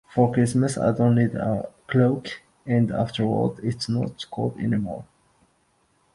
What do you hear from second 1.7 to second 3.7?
cloak, and afterwards,